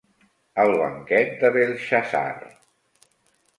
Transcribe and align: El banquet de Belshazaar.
El 0.63 0.71
banquet 0.79 1.37
de 1.45 1.53
Belshazaar. 1.57 2.51